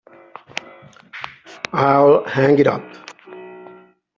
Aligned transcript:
I'll 1.73 2.25
hang 2.25 2.57
it 2.57 2.65
up. 2.65 2.81